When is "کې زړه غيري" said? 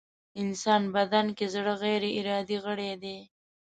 1.37-2.11